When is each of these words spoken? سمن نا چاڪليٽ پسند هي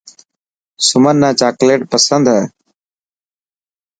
سمن 0.87 1.15
نا 1.21 1.29
چاڪليٽ 1.39 1.81
پسند 1.91 2.25
هي 2.33 2.41